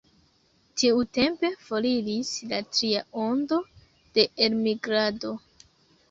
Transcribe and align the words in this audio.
Tiutempe 0.83 1.49
foriris 1.65 2.31
la 2.53 2.61
tria 2.77 3.03
ondo 3.25 3.59
de 4.17 4.25
elmigrado. 4.47 5.35